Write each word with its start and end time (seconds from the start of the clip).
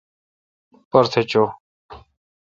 پرتھ 0.89 1.15
چو۔ 1.29 1.43